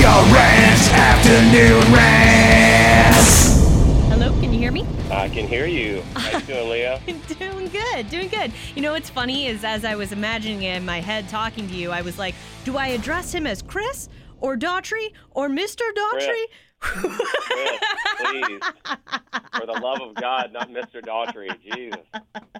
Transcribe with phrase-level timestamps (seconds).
[0.00, 3.60] Leo Rants Afternoon Rants.
[4.08, 4.86] Hello, can you hear me?
[5.10, 6.00] I can hear you.
[6.14, 7.00] How you doing, Leah?
[7.38, 8.50] doing good, doing good.
[8.74, 11.74] You know what's funny is as I was imagining it in my head talking to
[11.74, 12.34] you, I was like,
[12.64, 14.08] do I address him as Chris
[14.40, 15.82] or Daughtry or Mr.
[15.94, 16.44] Daughtry?
[16.78, 17.78] Chris,
[18.20, 18.60] please.
[19.58, 21.02] For the love of God, not Mr.
[21.02, 21.50] Daughtry.
[21.60, 22.00] Jesus.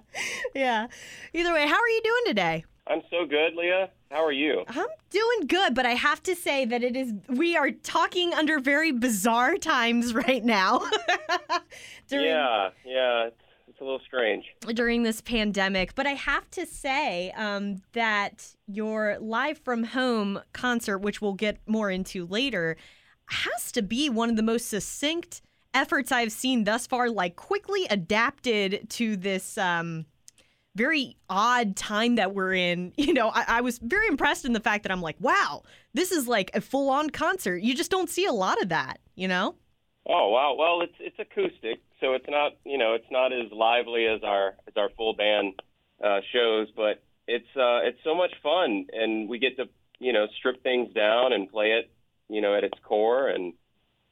[0.54, 0.88] yeah.
[1.32, 2.64] Either way, how are you doing today?
[2.90, 3.88] I'm so good, Leah.
[4.10, 4.64] How are you?
[4.66, 8.58] I'm doing good, but I have to say that it is we are talking under
[8.58, 10.80] very bizarre times right now.
[12.08, 15.94] during, yeah, yeah, it's, it's, a little strange during this pandemic.
[15.94, 21.58] But I have to say um, that your live from home concert, which we'll get
[21.68, 22.76] more into later,
[23.26, 27.08] has to be one of the most succinct efforts I've seen thus far.
[27.08, 29.56] Like quickly adapted to this.
[29.56, 30.06] Um,
[30.74, 32.92] very odd time that we're in.
[33.00, 35.62] You know, I, I, was very impressed in the fact that I'm like, wow,
[35.94, 37.56] this is like a full on concert.
[37.62, 39.56] You just don't see a lot of that, you know?
[40.06, 40.54] Oh wow.
[40.56, 44.54] Well it's it's acoustic, so it's not you know, it's not as lively as our
[44.68, 45.60] as our full band
[46.04, 50.26] uh, shows, but it's uh it's so much fun and we get to, you know,
[50.38, 51.90] strip things down and play it,
[52.28, 53.54] you know, at it's core and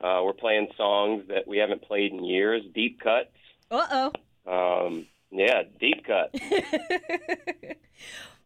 [0.02, 3.30] uh, we're playing songs that we haven't played in years, deep cuts.
[3.70, 4.10] Uh
[4.46, 4.86] oh.
[4.86, 6.34] Um yeah, deep cut.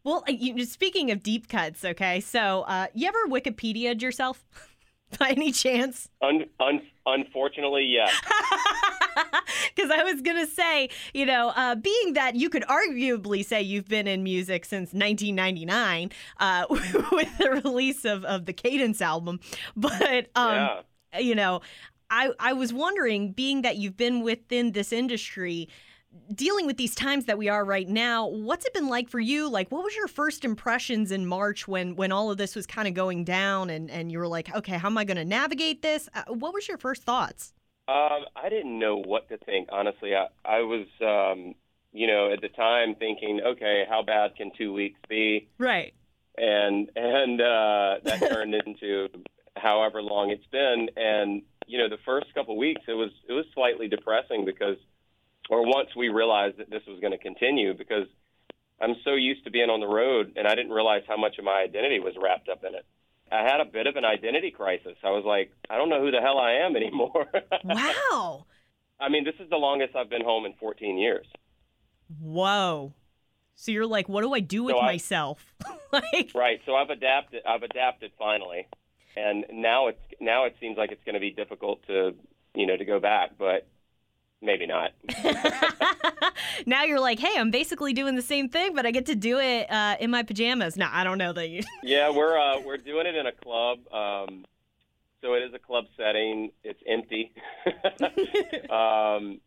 [0.03, 4.43] well, you, speaking of deep cuts, okay, so uh, you ever Wikipedia'd yourself
[5.19, 6.09] by any chance?
[6.21, 8.13] Un, un, unfortunately, yes.
[9.75, 13.61] Because I was going to say, you know, uh, being that you could arguably say
[13.61, 19.39] you've been in music since 1999 uh, with the release of, of the Cadence album,
[19.75, 21.19] but, um, yeah.
[21.19, 21.61] you know,
[22.09, 25.67] I, I was wondering, being that you've been within this industry,
[26.33, 29.49] dealing with these times that we are right now what's it been like for you?
[29.49, 32.87] Like what was your first impressions in march when when all of this was kind
[32.87, 35.81] of going down and and you were like okay how am i going to navigate
[35.81, 36.09] this?
[36.13, 37.53] Uh, what was your first thoughts?
[37.87, 40.15] Um, i didn't know what to think honestly.
[40.15, 41.55] I i was um,
[41.91, 45.47] you know at the time thinking okay how bad can two weeks be?
[45.57, 45.93] Right.
[46.37, 49.09] And and uh, that turned into
[49.55, 50.89] however long it's been.
[50.95, 54.77] And you know the first couple weeks it was it was slightly depressing because
[55.53, 58.07] or once we realized that this was going to continue because
[58.81, 61.45] I'm so used to being on the road and I didn't realize how much of
[61.45, 62.85] my identity was wrapped up in it.
[63.31, 64.97] I had a bit of an identity crisis.
[65.03, 67.27] I was like, I don't know who the hell I am anymore.
[67.63, 68.45] wow.
[68.99, 71.27] I mean, this is the longest I've been home in 14 years.
[72.19, 72.93] Whoa.
[73.53, 75.53] So you're like, what do I do with so I, myself?
[75.93, 76.59] like Right.
[76.65, 78.67] So I've adapted I've adapted finally.
[79.15, 82.15] And now it's now it seems like it's going to be difficult to,
[82.55, 83.67] you know, to go back, but
[84.43, 84.91] maybe not.
[86.65, 89.39] now you're like, hey, I'm basically doing the same thing, but I get to do
[89.39, 90.77] it uh, in my pajamas.
[90.77, 91.63] No, I don't know that you.
[91.83, 93.79] yeah, we're uh, we're doing it in a club.
[93.91, 94.45] Um,
[95.21, 96.51] so it is a club setting.
[96.63, 97.31] It's empty,
[98.69, 99.39] um,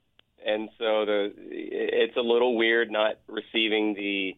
[0.45, 4.37] and so the it's a little weird not receiving the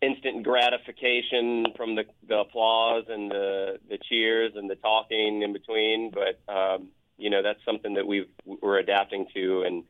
[0.00, 6.10] instant gratification from the, the applause and the the cheers and the talking in between,
[6.10, 6.52] but.
[6.52, 9.84] Um, you know that's something that we've we're adapting to, and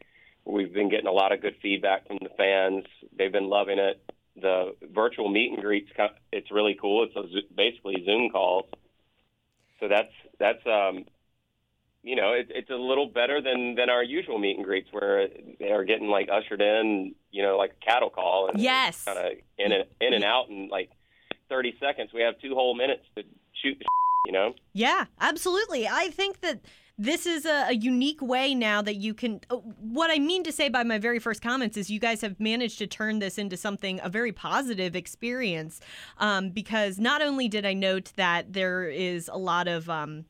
[0.44, 2.84] we've been getting a lot of good feedback from the fans.
[3.16, 4.02] They've been loving it.
[4.40, 5.90] The virtual meet and greets,
[6.32, 7.04] it's really cool.
[7.04, 8.66] It's a, basically Zoom calls,
[9.80, 11.04] so that's that's um,
[12.02, 15.28] you know it, it's a little better than than our usual meet and greets where
[15.58, 19.18] they are getting like ushered in, you know, like a cattle call, and yes, kind
[19.18, 20.90] of in and in and out in like
[21.48, 22.10] 30 seconds.
[22.12, 23.24] We have two whole minutes to
[23.62, 23.86] shoot the,
[24.26, 24.54] you know.
[24.72, 25.88] Yeah, absolutely.
[25.88, 26.60] I think that
[26.98, 29.40] this is a, a, unique way now that you can.
[29.48, 32.40] Uh, what I mean to say by my very first comments is you guys have
[32.40, 35.80] managed to turn this into something, a very positive experience.
[36.18, 40.24] Um, because not only did I note that there is a lot of um,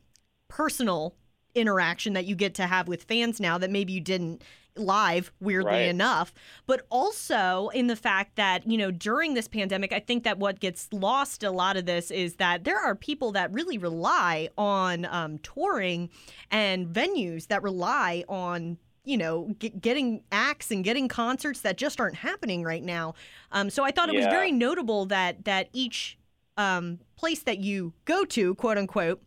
[0.49, 1.15] personal
[1.55, 4.43] interaction that you get to have with fans now that maybe you didn't
[4.79, 5.89] live, weirdly right.
[5.89, 6.33] enough,
[6.67, 10.61] but also in the fact that, you know, during this pandemic, I think that what
[10.61, 15.05] gets lost a lot of this is that there are people that really rely on
[15.07, 16.11] um, touring
[16.51, 21.99] and venues that rely on you know, get, getting acts and getting concerts that just
[21.99, 23.15] aren't happening right now.
[23.53, 24.21] Um, so I thought it yeah.
[24.21, 26.19] was very notable that that each
[26.59, 29.23] um, place that you go to, quote unquote,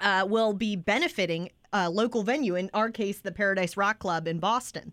[0.00, 2.54] uh, will be benefiting uh, local venue.
[2.54, 4.92] In our case, the Paradise Rock Club in Boston.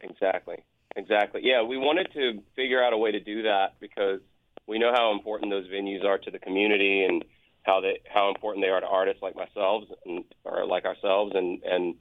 [0.00, 0.64] Exactly.
[0.96, 1.40] Exactly.
[1.44, 4.20] Yeah, we wanted to figure out a way to do that because
[4.66, 7.24] we know how important those venues are to the community and
[7.64, 11.62] how they how important they are to artists like myself and or like ourselves and
[11.64, 11.94] and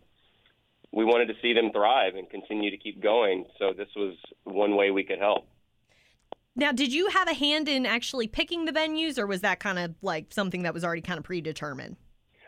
[0.91, 3.45] we wanted to see them thrive and continue to keep going.
[3.57, 5.47] So this was one way we could help.
[6.55, 9.79] Now, did you have a hand in actually picking the venues, or was that kind
[9.79, 11.97] of like something that was already kind of predetermined?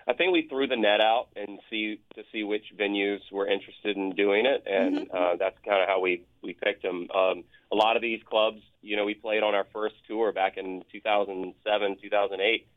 [0.08, 3.98] I think we threw the net out and see to see which venues were interested
[3.98, 7.08] in doing it, and uh, that's kind of how we we picked them.
[7.14, 10.58] Um, a lot of these clubs, you know, we played on our first tour back
[10.58, 12.68] in 2007, 2008.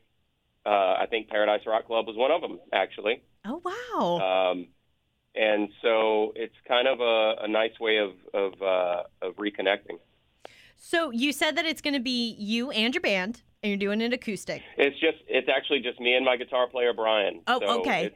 [0.65, 3.21] Uh, I think Paradise Rock Club was one of them, actually.
[3.45, 4.51] Oh wow.
[4.51, 4.67] Um,
[5.35, 9.99] and so it's kind of a, a nice way of of, uh, of reconnecting.
[10.77, 14.01] so you said that it's going to be you and your band, and you're doing
[14.01, 14.61] it acoustic.
[14.77, 17.41] It's just it's actually just me and my guitar player Brian.
[17.47, 18.05] Oh, so okay.
[18.05, 18.15] It's,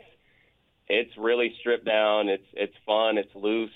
[0.88, 2.30] it's really stripped down.
[2.30, 3.18] It's it's fun.
[3.18, 3.72] It's loose.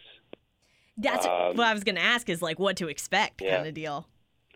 [0.98, 2.30] That's Um, what I was going to ask.
[2.30, 3.58] Is like what to expect yeah.
[3.58, 4.08] kind of deal.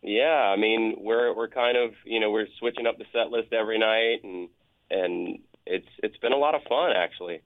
[0.03, 3.53] Yeah, I mean we're we're kind of you know we're switching up the set list
[3.53, 4.49] every night and
[4.89, 7.41] and it's it's been a lot of fun actually.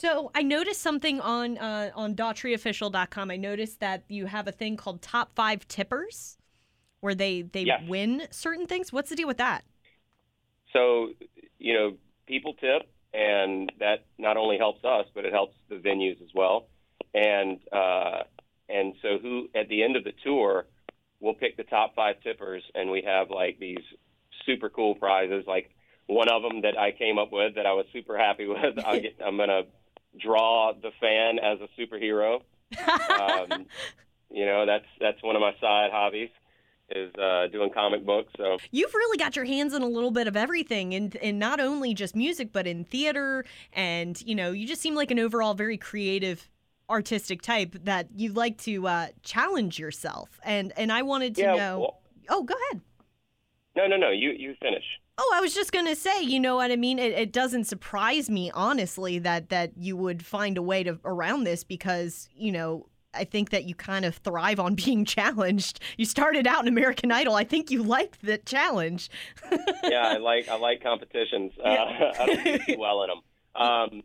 [0.00, 3.30] So I noticed something on uh, on DaughtryOfficial.com.
[3.30, 6.37] I noticed that you have a thing called Top Five Tippers,
[7.00, 7.82] where they they Yes.
[7.88, 8.92] win certain things.
[8.92, 9.64] What's the deal with that?
[10.72, 11.08] So
[11.58, 11.96] you know
[12.26, 12.82] people tip
[13.14, 16.68] and that not only helps us but it helps the venues as well.
[17.14, 18.24] And uh,
[18.68, 20.66] and so who at the end of the tour
[21.20, 23.82] we'll pick the top five tippers and we have like these
[24.46, 25.70] super cool prizes like
[26.06, 28.78] one of them that I came up with that I was super happy with.
[28.84, 29.62] I get, I'm gonna
[30.20, 32.40] draw the fan as a superhero.
[33.08, 33.66] Um,
[34.30, 36.30] you know, that's that's one of my side hobbies
[36.90, 38.32] is uh, doing comic books.
[38.36, 41.60] So You've really got your hands in a little bit of everything, and and not
[41.60, 45.54] only just music, but in theater, and you know, you just seem like an overall
[45.54, 46.48] very creative,
[46.88, 50.40] artistic type that you like to uh, challenge yourself.
[50.44, 51.54] And and I wanted to yeah.
[51.54, 51.78] know.
[51.80, 52.00] well-
[52.30, 52.82] oh, go ahead.
[53.76, 54.10] no, no, no.
[54.10, 54.84] You you finish.
[55.20, 57.00] Oh, I was just gonna say, you know what I mean.
[57.00, 61.44] It, it doesn't surprise me, honestly, that that you would find a way to around
[61.44, 62.86] this because you know
[63.18, 65.80] I think that you kind of thrive on being challenged.
[65.96, 67.34] You started out in American Idol.
[67.34, 69.10] I think you liked the challenge.
[69.84, 71.52] yeah, I like I like competitions.
[71.58, 72.12] Uh, Yeah.
[72.20, 73.20] I don't do well in them.
[73.54, 74.02] Um,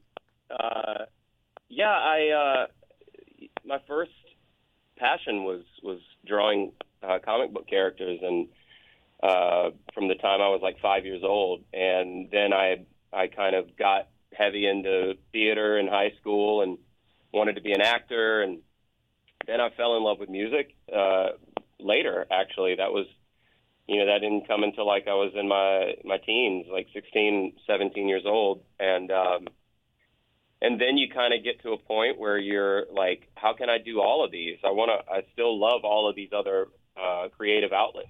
[0.49, 1.05] uh,
[1.69, 2.67] yeah, I uh,
[3.65, 4.11] my first
[4.97, 6.71] passion was was drawing
[7.01, 8.47] uh, comic book characters, and
[9.21, 13.55] uh, from the time I was like five years old, and then I I kind
[13.55, 16.77] of got heavy into theater in high school and
[17.31, 18.59] wanted to be an actor, and
[19.47, 21.29] then I fell in love with music uh,
[21.79, 22.25] later.
[22.31, 23.05] Actually, that was
[23.87, 27.53] you know that didn't come until like I was in my my teens, like 16,
[27.67, 29.47] 17 years old, and um,
[30.61, 33.77] and then you kind of get to a point where you're like, how can I
[33.77, 34.57] do all of these?
[34.63, 35.11] I want to.
[35.11, 38.07] I still love all of these other uh, creative outlets,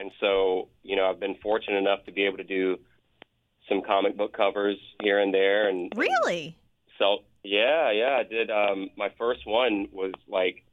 [0.00, 2.78] and so you know I've been fortunate enough to be able to do
[3.68, 6.56] some comic book covers here and there, and Really?
[6.98, 8.50] so yeah, yeah, I did.
[8.50, 10.64] Um, my first one was like,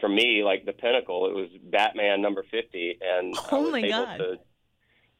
[0.00, 1.26] for me, like the pinnacle.
[1.26, 4.18] It was Batman number fifty, and I Oh was my able God.
[4.18, 4.38] to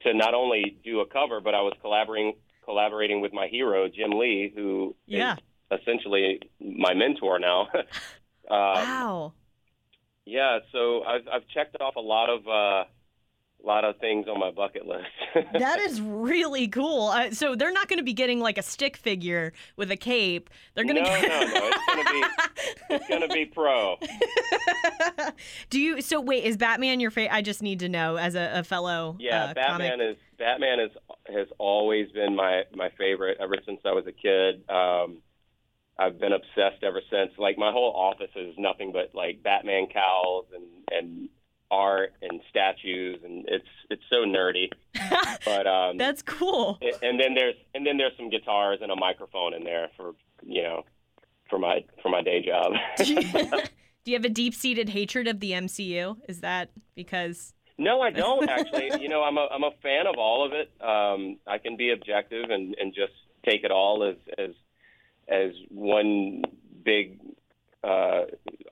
[0.03, 2.35] to not only do a cover, but I was collaborating
[2.65, 5.37] collaborating with my hero Jim Lee, who Yeah.
[5.73, 7.69] essentially my mentor now.
[7.75, 7.85] um,
[8.51, 9.33] Wow.
[10.25, 12.85] Yeah, so I've I've checked off a lot of uh,
[13.63, 15.07] a lot of things on my bucket list.
[15.53, 17.09] That is really cool.
[17.09, 20.51] Uh, so they're not going to be getting like a stick figure with a cape.
[20.75, 21.71] They're going no, to no, no.
[21.91, 22.37] It's
[22.91, 23.97] it's gonna be pro.
[25.71, 26.01] Do you?
[26.01, 27.35] So wait, is Batman your favorite?
[27.35, 29.17] I just need to know as a, a fellow.
[29.21, 30.11] Yeah, uh, Batman comic.
[30.11, 30.91] is Batman is
[31.29, 34.69] has always been my my favorite ever since I was a kid.
[34.69, 35.23] Um,
[35.99, 37.33] I've been obsessed ever since.
[37.39, 41.29] Like my whole office is nothing but like Batman cowls and and
[41.71, 44.71] art and statues, and it's it's so nerdy.
[45.45, 46.79] But um, That's cool.
[47.03, 50.63] and then there's and then there's some guitars and a microphone in there for you
[50.63, 50.85] know
[51.49, 52.73] for my for my day job.
[52.97, 53.21] Do you,
[54.05, 56.17] do you have a deep seated hatred of the MCU?
[56.29, 57.55] Is that because?
[57.79, 59.01] No, I don't actually.
[59.01, 60.71] you know, I'm a I'm a fan of all of it.
[60.83, 63.13] Um, I can be objective and, and just
[63.45, 64.51] take it all as as
[65.29, 66.43] as one
[66.85, 67.21] big
[67.85, 68.23] uh,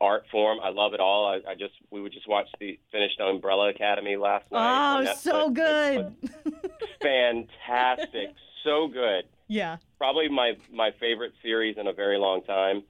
[0.00, 0.58] art form.
[0.62, 1.26] I love it all.
[1.26, 5.06] I, I just we would just watch the finished Umbrella Academy last night.
[5.08, 6.14] Oh, so good.
[7.02, 8.34] fantastic,
[8.64, 9.24] so good.
[9.48, 9.76] Yeah.
[9.98, 12.82] Probably my my favorite series in a very long time.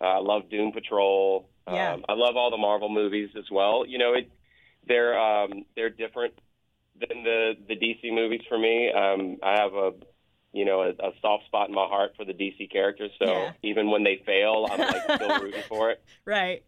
[0.00, 1.48] Uh, I love Doom Patrol.
[1.70, 1.92] Yeah.
[1.92, 3.84] Um, I love all the Marvel movies as well.
[3.86, 4.30] You know, it
[4.86, 6.34] they're um, they're different
[6.98, 8.90] than the the DC movies for me.
[8.92, 9.92] Um, I have a
[10.52, 13.10] you know a, a soft spot in my heart for the DC characters.
[13.18, 13.52] So Yeah.
[13.62, 16.02] even when they fail, I'm like still rooting for it.
[16.24, 16.64] Right.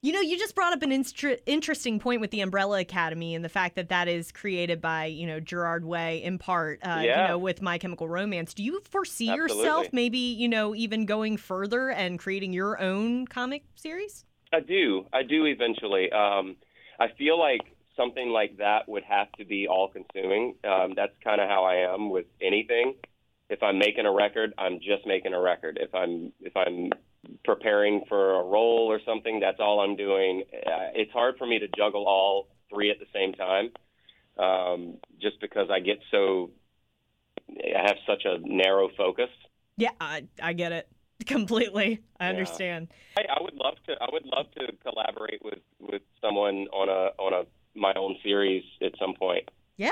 [0.00, 3.48] You know, you just brought up an interesting point with the Umbrella Academy and the
[3.48, 7.26] fact that that is created by, you know, Gerard Way in part, uh, you Yeah.
[7.26, 8.54] know, with My Chemical Romance.
[8.54, 9.64] Do you foresee Absolutely.
[9.64, 14.24] yourself maybe, you know, even going further and creating your own comic series?
[14.52, 15.04] I do.
[15.12, 16.12] I do eventually.
[16.12, 16.56] Um,
[17.00, 17.62] I feel like
[17.98, 20.54] something like that would have to be all consuming.
[20.64, 22.94] Um, that's kind of how I am with anything.
[23.50, 25.78] If I'm making a record, I'm just making a record.
[25.80, 26.90] If I'm if I'm
[27.44, 30.44] preparing for a role or something, that's all I'm doing.
[30.54, 33.70] Uh, It's hard for me to juggle all three at the same time,
[34.38, 36.50] um, just because I get so
[37.50, 39.30] I have such a narrow focus.
[39.76, 40.88] Yeah, I, I get it
[41.26, 42.02] completely.
[42.20, 42.30] I Yeah.
[42.30, 42.88] understand.
[43.16, 43.92] I, I would love to.
[44.00, 47.46] I would love to collaborate with with someone on a on a
[47.78, 49.90] my own series at some point, Yeah.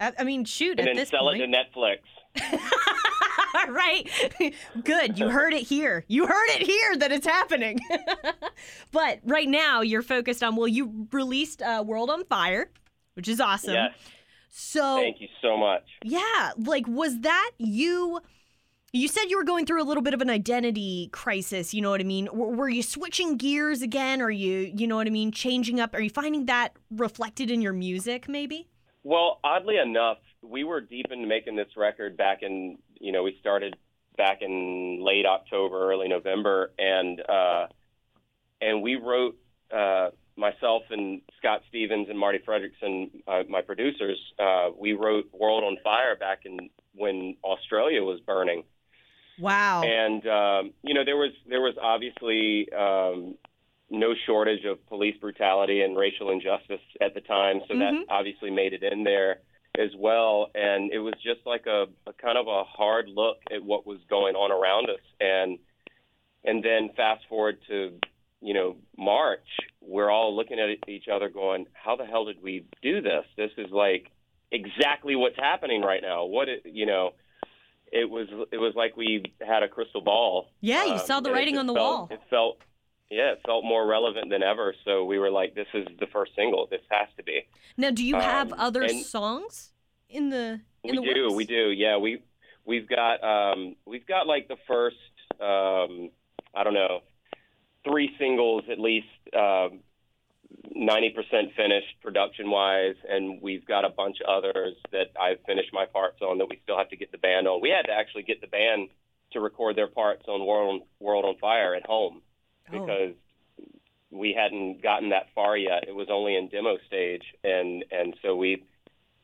[0.00, 1.42] I, I mean, shoot, and at then this sell point.
[1.42, 1.98] it to Netflix.
[3.68, 4.08] right.
[4.84, 5.18] Good.
[5.18, 6.04] You heard it here.
[6.08, 7.78] You heard it here that it's happening.
[8.92, 12.70] but right now, you're focused on, well, you released uh, World on Fire,
[13.14, 13.74] which is awesome.
[13.74, 13.92] Yes,
[14.50, 15.84] So, thank you so much.
[16.04, 18.20] yeah, like, was that you?
[18.92, 21.72] You said you were going through a little bit of an identity crisis.
[21.72, 22.24] You know what I mean?
[22.24, 24.20] W- were you switching gears again?
[24.20, 25.94] Are you, you know what I mean, changing up?
[25.94, 28.66] Are you finding that reflected in your music, maybe?
[29.04, 33.36] Well, oddly enough, we were deep into making this record back in, you know, we
[33.38, 33.76] started
[34.16, 37.66] back in late October, early November, and uh,
[38.60, 39.38] and we wrote
[39.72, 44.18] uh, myself and Scott Stevens and Marti Frederiksen, uh, my producers.
[44.38, 48.64] Uh, we wrote "World on Fire" back in when Australia was burning,
[49.40, 49.82] Wow.
[49.82, 53.34] and um, you know there was there was obviously um,
[53.90, 58.04] no shortage of police brutality and racial injustice at the time, so that Mhm.
[58.08, 59.40] obviously made it in there
[59.78, 60.50] as well.
[60.54, 63.98] And it was just like a, a kind of a hard look at what was
[64.08, 65.58] going on around us, and
[66.44, 67.98] and then fast forward to
[68.40, 69.46] you know March,
[69.80, 73.24] we're all looking at each other going, how the hell did we do this?
[73.36, 74.10] This is like
[74.52, 76.24] exactly what's happening right now.
[76.24, 77.12] What it, you know
[77.92, 80.48] it was it was like we had a crystal ball.
[80.60, 82.08] yeah, you Um, saw the and it writing on the felt- wall.
[82.10, 82.58] It felt
[83.10, 84.72] yeah, it felt more relevant than ever.
[84.84, 86.68] So we were like, this is the first single.
[86.70, 87.44] This has to be.
[87.76, 89.72] Now, do you have Um, other songs
[90.08, 91.34] in the in we the do, works?
[91.34, 91.70] we do.
[91.70, 92.22] Yeah, we
[92.64, 94.96] we've got um, we've got like the first
[95.40, 96.10] um,
[96.54, 97.00] I don't know
[97.84, 99.80] three singles at least um,
[100.74, 105.70] ninety percent finished production wise, and we've got a bunch of others that I've finished
[105.72, 107.60] my parts on that we still have to get the band on.
[107.60, 108.88] We had to actually get the band
[109.32, 112.22] to record their parts on World on, World on Fire at home
[112.72, 112.80] Oh.
[112.80, 113.14] because
[114.10, 115.84] we hadn't gotten that far yet.
[115.88, 118.64] It was only in demo stage, and and so we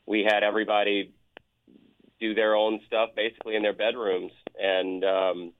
[0.06, 1.12] we had everybody
[2.20, 5.52] do their own stuff basically in their bedrooms, and um,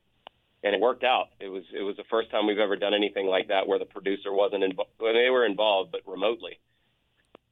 [0.67, 1.29] and it worked out.
[1.39, 3.85] It was it was the first time we've ever done anything like that where the
[3.85, 4.91] producer wasn't involved.
[4.99, 6.59] Well, they were involved, but remotely,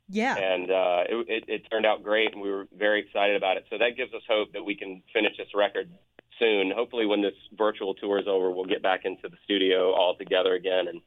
[0.08, 0.34] yeah.
[0.36, 3.66] and uh, it, it, it turned out great, and we were very excited about it.
[3.70, 5.90] So that gives us hope that we can finish this record
[6.40, 6.72] soon.
[6.74, 10.54] Hopefully, when this virtual tour is over, we'll get back into the studio all together
[10.54, 11.00] again and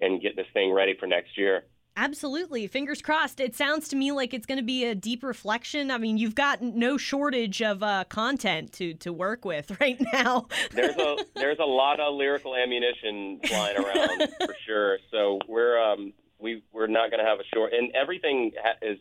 [0.00, 1.64] and get this thing ready for next year.
[1.96, 2.66] Absolutely.
[2.66, 3.40] Fingers crossed.
[3.40, 5.90] It sounds to me like it's going to be a deep reflection.
[5.90, 10.46] I mean, you've got no shortage of uh, content to to work with right now.
[10.72, 14.98] there's a there's a lot of lyrical ammunition flying around for sure.
[15.10, 18.98] So we're um we we're not going to have a short and everything ha- is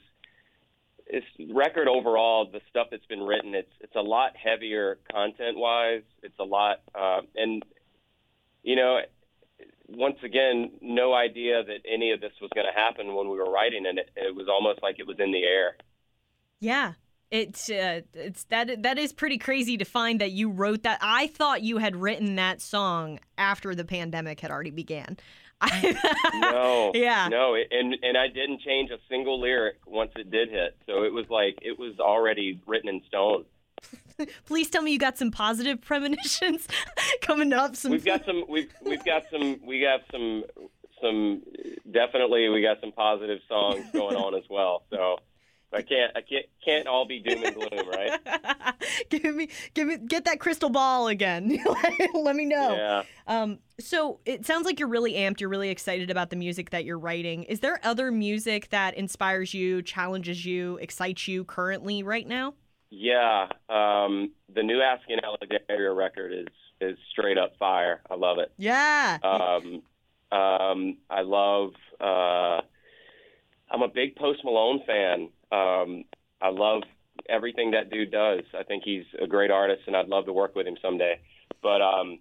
[1.08, 1.24] is
[1.54, 6.40] record overall the stuff that's been written it's it's a lot heavier content wise it's
[6.40, 7.64] a lot uh, and
[8.64, 9.00] you know
[9.88, 13.51] once again no idea that any of this was going to happen when we were
[13.51, 15.75] writing and it it was almost like it was in the air
[16.60, 16.94] yeah.
[17.32, 21.00] It's uh, it's that that is pretty crazy to find that you wrote that.
[21.01, 25.18] I thought you had written that song after the pandemic had already began.
[26.34, 27.30] no Yeah.
[27.30, 31.13] no and and i didn't change a single lyric once it did hit so it
[31.13, 33.46] was like it was already written in stone
[34.46, 36.68] Please tell me you got some positive premonitions
[37.22, 37.76] coming up.
[37.76, 40.44] Some we've got some we've we've got some we got some
[41.02, 41.42] some
[41.92, 45.18] definitely we got some positive songs going on as well so
[45.74, 48.20] i can't i can't can't all be doom and gloom right
[49.10, 51.60] give me, give me, get that crystal ball again.
[52.14, 52.76] Let me know.
[52.76, 55.40] yeah Um, so it sounds like you're really amped.
[55.40, 57.44] You're really excited about the music that you're writing.
[57.44, 62.54] Is there other music that inspires you, challenges you, excites you currently right now?
[62.96, 66.48] Yeah um the new asking alexandria record is
[66.82, 69.18] is straight up fire i love it Yeah.
[69.24, 69.82] Um,
[70.32, 71.72] um, I love.
[72.00, 72.62] Uh,
[73.72, 75.30] I'm a big Post Malone fan.
[75.52, 76.04] Um,
[76.42, 76.84] I love
[77.30, 78.42] everything that dude does.
[78.58, 81.20] I think he's a great artist, and I'd love to work with him someday.
[81.62, 82.20] But um,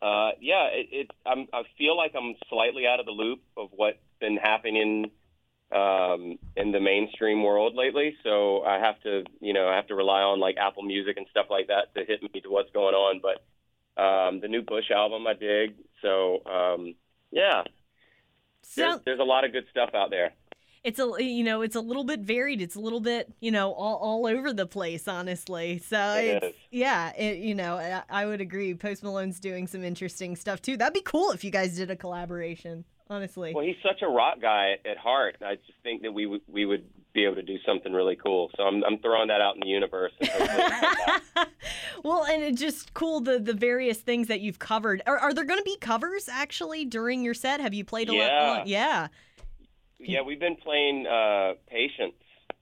[0.00, 3.70] uh, yeah, it, it, I'm, I feel like I'm slightly out of the loop of
[3.72, 5.10] what's been happening
[5.74, 8.14] um, in the mainstream world lately.
[8.22, 11.26] So I have to, you know, I have to rely on like Apple Music and
[11.30, 13.20] stuff like that to hit me to what's going on.
[13.22, 13.42] But
[14.02, 15.74] um, the new Bush album I dig.
[16.02, 16.94] So um,
[17.30, 17.62] yeah,
[18.76, 20.32] there's, So there's a lot of good stuff out there.
[20.84, 22.60] it's a you know it's a little bit varied.
[22.60, 25.78] It's a little bit you know all, all over the place, honestly.
[25.78, 28.74] So It yeah, it, you know I, I would agree.
[28.74, 30.76] Post Malone's doing some interesting stuff too.
[30.76, 32.84] That'd be cool if you guys did a collaboration.
[33.10, 33.52] Honestly.
[33.54, 35.36] Well, he's such a rock guy at heart.
[35.44, 38.50] I just think that we would we would be able to do something really cool.
[38.56, 40.12] So I'm I'm throwing that out in the universe.
[40.20, 41.46] And hopefully it comes out.
[42.04, 45.02] well, and it's just cool the the various things that you've covered.
[45.06, 47.60] Are, are there going to be covers actually during your set?
[47.60, 48.50] Have you played a Yeah.
[48.50, 48.66] lot?
[48.66, 49.08] Yeah.
[49.98, 52.14] yeah, we've been playing uh, Patience,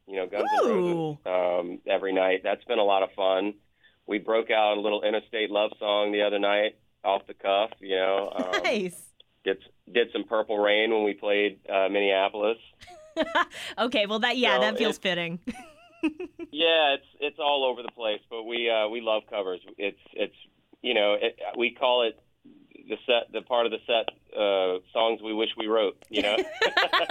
[0.07, 2.41] you know, Guns N' Roses, um, every night.
[2.43, 3.55] That's been a lot of fun.
[4.07, 7.71] We broke out a little interstate love song the other night off the cuff.
[7.81, 9.01] You know, um, Nice.
[9.45, 9.59] Did
[9.93, 12.59] did some Purple Rain when we played uh, Minneapolis.
[13.79, 15.41] Okay, well that yeah, So that feels fitting.
[16.53, 19.61] Yeah, it's it's all over the place, but we uh, we love covers.
[19.77, 20.35] It's it's
[20.83, 22.19] you know it, we call it
[22.89, 25.97] the set the part of the set uh, songs we wish we wrote.
[26.09, 26.37] You know.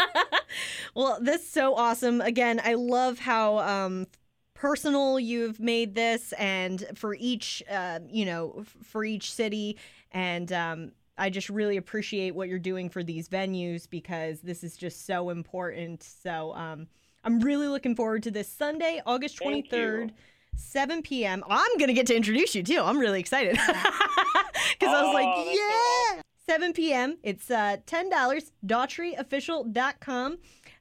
[0.96, 2.20] well, this is so awesome.
[2.22, 4.08] Again, I love how um
[4.56, 9.78] personal you've made this and for each uh, you know, for each city
[10.12, 14.76] and um I just really appreciate what you're doing for these venues because this is
[14.78, 16.02] just so important.
[16.04, 16.88] So um
[17.24, 20.12] I'm really looking forward to this Sunday, August 23rd.
[20.56, 21.44] 7 p.m.
[21.50, 22.82] I'm going to get to introduce you too.
[22.82, 23.58] I'm really excited.
[24.80, 25.52] Because I was Oh, like, so
[26.16, 26.22] yeah.
[26.48, 27.18] 7 p.m.
[27.24, 28.10] It's uh, $10,
[28.66, 30.34] daughtryofficial.com.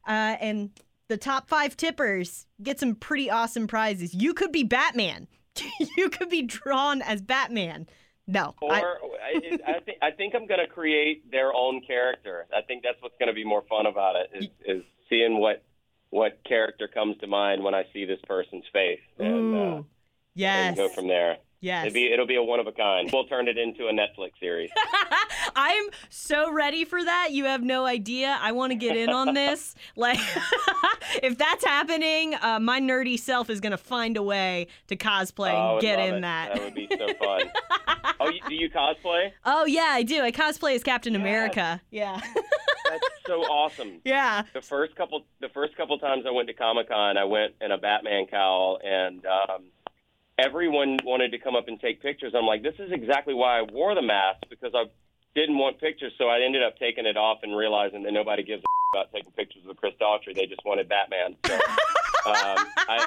[0.07, 0.71] Uh, and
[1.09, 4.14] the top five tippers get some pretty awesome prizes.
[4.14, 5.26] You could be Batman.
[5.97, 7.87] you could be drawn as Batman.
[8.28, 8.54] No.
[8.61, 12.47] Or I- I, I, think I think I'm going to create their own character.
[12.54, 15.64] I think that's what's going to be more fun about it is, is seeing what
[16.11, 19.82] what character comes to mind when I see this person's face and, uh,
[20.35, 20.68] yes.
[20.68, 21.37] and go from there.
[21.61, 21.87] Yes.
[21.87, 23.09] It'll be it'll be a one of a kind.
[23.12, 24.71] We'll turn it into a Netflix series.
[25.57, 27.29] I'm so ready for that.
[27.33, 28.38] You have no idea.
[28.41, 29.75] I want to get in on this.
[29.97, 30.19] Like,
[31.23, 35.73] if that's happening, uh, my nerdy self is gonna find a way to cosplay Oh,
[35.75, 36.21] and get in it.
[36.21, 36.55] that.
[36.55, 37.50] That would be so fun.
[38.21, 39.33] oh, you, do you cosplay?
[39.44, 40.23] oh yeah, I do.
[40.23, 41.21] I cosplay as Captain Yes.
[41.21, 41.81] America.
[41.90, 42.21] Yeah,
[42.88, 44.01] That's so awesome.
[44.05, 44.42] yeah.
[44.53, 47.73] The first couple the first couple times I went to Comic Con, I went in
[47.73, 49.64] a Batman cowl, and um,
[50.38, 52.33] everyone wanted to come up and take pictures.
[52.37, 54.85] I'm like, this is exactly why I wore the mask because I
[55.35, 56.12] didn't want pictures.
[56.18, 59.31] So I ended up taking it off and realizing that nobody gives a about taking
[59.33, 60.35] pictures with Chris Daughtry.
[60.35, 61.37] They just wanted Batman.
[61.44, 61.61] So um,
[62.77, 63.07] I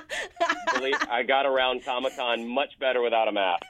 [0.75, 3.63] believe I got around Comic Con much better without a mask.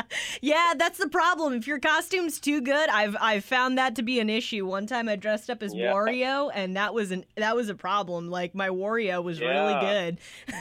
[0.40, 1.52] yeah, that's the problem.
[1.52, 4.66] If your costume's too good, I've I've found that to be an issue.
[4.66, 5.92] One time I dressed up as Yeah.
[5.92, 8.30] Wario, and that was an that was a problem.
[8.30, 10.18] Like my Wario was really good.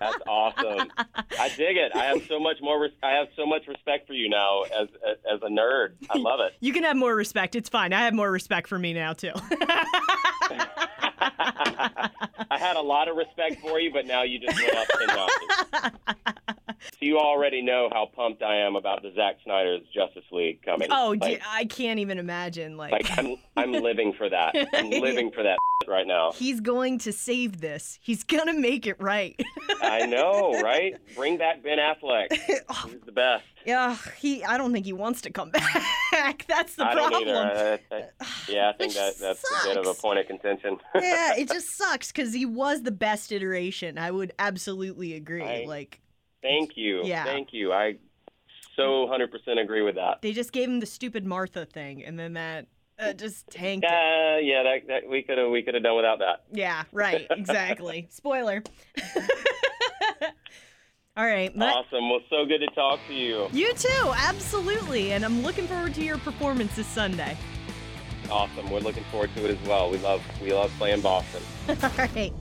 [0.00, 0.90] That's awesome.
[1.38, 1.92] I dig it.
[1.94, 2.80] I have so much more.
[2.80, 4.88] Res- I have so much respect for you now as
[5.30, 5.90] as a nerd.
[6.08, 6.54] I love it.
[6.60, 7.54] You can have more respect.
[7.54, 7.92] It's fine.
[7.92, 9.32] I have more respect for me now too.
[12.52, 15.06] I had a lot of respect for you, but now you just went up ten
[15.08, 15.92] notches.
[16.92, 20.88] So you already know how pumped I am about the Zack Snyder's Justice League coming.
[20.90, 22.76] oh, like, dude, I can't even imagine.
[22.76, 24.54] Like, like I'm I'm living for that.
[24.74, 26.32] I'm living for that right now.
[26.32, 27.98] he's going to save this.
[28.02, 29.38] He's gonna make it right.
[29.82, 30.94] I know, right?
[31.14, 32.32] Bring back Ben Affleck.
[32.32, 33.44] He's the best.
[33.64, 34.44] yeah, he.
[34.44, 36.44] I don't think he wants to come back.
[36.48, 37.80] That's the I don't either.
[37.90, 38.04] I, I,
[38.48, 40.78] yeah, I think that that's a bit of a point of contention.
[40.94, 43.98] yeah, it just sucks because he was the best iteration.
[43.98, 45.66] I would absolutely agree.
[45.66, 46.00] Like
[46.42, 47.02] Thank you.
[47.04, 47.24] Yeah.
[47.24, 47.72] Thank you.
[47.72, 47.96] I
[48.76, 50.22] so 100% agree with that.
[50.22, 52.66] they just gave him the stupid Martha thing, and then that
[52.98, 53.84] uh, just tanked.
[53.88, 54.44] it.
[54.44, 56.44] Yeah, that, that we could have we could have done without that.
[56.52, 57.26] Yeah, right.
[57.30, 58.06] Exactly.
[58.10, 58.62] Spoiler.
[61.16, 61.52] All right.
[61.60, 62.08] Awesome.
[62.08, 63.48] Well, so good to talk to you.
[63.52, 65.12] You too, absolutely.
[65.12, 67.36] And I'm looking forward to your performance this Sunday.
[68.30, 68.70] Awesome.
[68.70, 69.90] We're looking forward to it as well.
[69.90, 71.42] We love we love playing Boston.
[71.68, 72.32] All right.